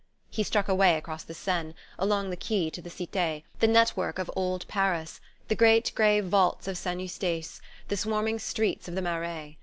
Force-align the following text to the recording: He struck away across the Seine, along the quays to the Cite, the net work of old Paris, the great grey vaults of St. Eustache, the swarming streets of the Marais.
He 0.31 0.41
struck 0.41 0.67
away 0.67 0.97
across 0.97 1.21
the 1.23 1.35
Seine, 1.35 1.75
along 1.99 2.31
the 2.31 2.35
quays 2.35 2.71
to 2.71 2.81
the 2.81 2.89
Cite, 2.89 3.43
the 3.59 3.67
net 3.67 3.95
work 3.95 4.17
of 4.17 4.31
old 4.35 4.67
Paris, 4.67 5.21
the 5.47 5.53
great 5.53 5.91
grey 5.93 6.19
vaults 6.21 6.67
of 6.67 6.75
St. 6.75 6.99
Eustache, 6.99 7.59
the 7.87 7.95
swarming 7.97 8.39
streets 8.39 8.87
of 8.87 8.95
the 8.95 9.03
Marais. 9.03 9.59